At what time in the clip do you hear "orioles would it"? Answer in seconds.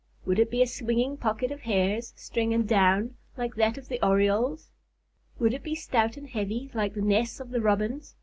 4.03-5.61